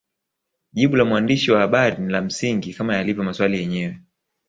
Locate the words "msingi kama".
2.21-2.95